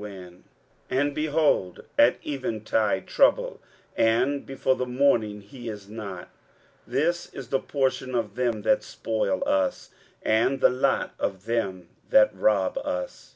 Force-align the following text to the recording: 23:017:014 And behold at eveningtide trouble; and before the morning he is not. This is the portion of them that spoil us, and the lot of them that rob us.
23:017:014 0.00 0.42
And 0.88 1.14
behold 1.14 1.84
at 1.98 2.22
eveningtide 2.22 3.04
trouble; 3.06 3.60
and 3.94 4.46
before 4.46 4.74
the 4.74 4.86
morning 4.86 5.42
he 5.42 5.68
is 5.68 5.90
not. 5.90 6.30
This 6.86 7.28
is 7.34 7.48
the 7.48 7.60
portion 7.60 8.14
of 8.14 8.34
them 8.34 8.62
that 8.62 8.82
spoil 8.82 9.42
us, 9.46 9.90
and 10.22 10.62
the 10.62 10.70
lot 10.70 11.12
of 11.18 11.44
them 11.44 11.88
that 12.08 12.34
rob 12.34 12.78
us. 12.78 13.34